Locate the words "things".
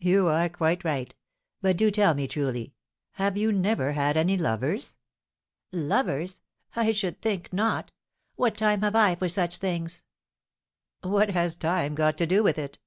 9.56-10.02